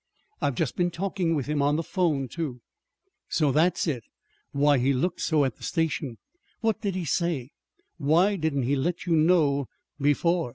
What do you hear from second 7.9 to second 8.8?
Why didn't he